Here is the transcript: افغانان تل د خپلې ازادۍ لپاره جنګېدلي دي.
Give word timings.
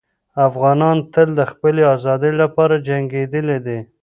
افغانان 0.47 0.97
تل 1.13 1.29
د 1.39 1.41
خپلې 1.51 1.83
ازادۍ 1.95 2.31
لپاره 2.41 2.75
جنګېدلي 2.87 3.57
دي. 3.65 3.79